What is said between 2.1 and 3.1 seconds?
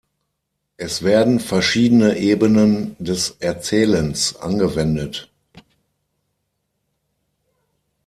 Ebenen